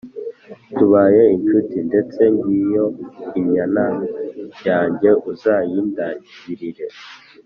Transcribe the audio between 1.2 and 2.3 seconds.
inshuti, ndetse